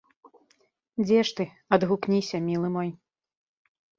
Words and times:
Дзе 1.05 1.19
ж 1.29 1.35
ты, 1.41 1.45
адгукніся, 1.77 2.37
мілы 2.47 2.67
мой. 2.79 2.89